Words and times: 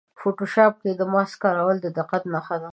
فوټوشاپ 0.19 0.73
کې 0.81 0.91
د 0.95 1.01
ماسک 1.13 1.37
کارول 1.43 1.77
د 1.81 1.87
دقت 1.97 2.23
نښه 2.33 2.57
ده. 2.61 2.69